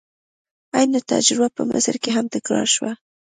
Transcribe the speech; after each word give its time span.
عین 0.75 0.91
تجربه 1.11 1.47
په 1.55 1.61
مصر 1.71 1.95
کې 2.03 2.09
هم 2.15 2.25
تکرار 2.35 2.67
شوه. 2.75 2.91